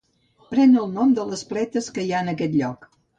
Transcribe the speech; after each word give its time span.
Pren 0.53 0.71
el 0.83 0.87
nom 0.95 1.13
de 1.19 1.25
les 1.33 1.43
pletes 1.51 1.91
que 1.99 2.07
hi 2.07 2.09
ha 2.15 2.23
en 2.25 2.33
aquest 2.33 2.57
lloc. 2.63 2.89